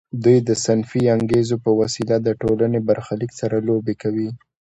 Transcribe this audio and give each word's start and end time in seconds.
دوی 0.23 0.37
د 0.47 0.49
صنفي 0.63 1.01
انګیزو 1.15 1.55
په 1.65 1.71
وسیله 1.79 2.15
د 2.21 2.29
ټولنې 2.41 2.79
برخلیک 2.89 3.31
سره 3.41 3.55
لوبې 3.67 3.95
کوي 4.01 4.29